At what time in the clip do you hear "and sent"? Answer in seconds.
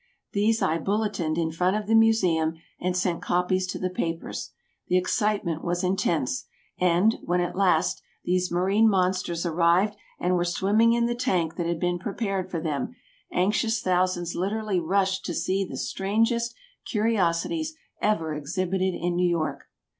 2.79-3.21